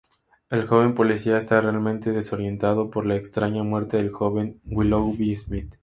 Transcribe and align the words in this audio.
El 0.49 0.65
joven 0.67 0.95
policía 0.95 1.37
está 1.37 1.61
realmente 1.61 2.11
desorientado 2.11 2.89
por 2.89 3.05
la 3.05 3.15
extraña 3.17 3.61
muerte 3.61 3.97
del 3.97 4.09
joven 4.09 4.59
Willoughby 4.63 5.35
Smith. 5.35 5.75